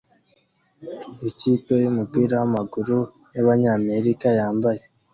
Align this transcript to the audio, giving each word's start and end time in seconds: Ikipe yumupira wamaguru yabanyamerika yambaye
Ikipe 1.29 1.73
yumupira 1.83 2.35
wamaguru 2.41 2.97
yabanyamerika 3.35 4.27
yambaye 4.39 4.81